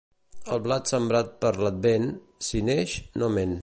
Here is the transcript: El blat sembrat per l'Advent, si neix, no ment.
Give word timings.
El 0.55 0.61
blat 0.67 0.93
sembrat 0.93 1.29
per 1.45 1.53
l'Advent, 1.67 2.11
si 2.51 2.67
neix, 2.73 3.01
no 3.23 3.35
ment. 3.39 3.59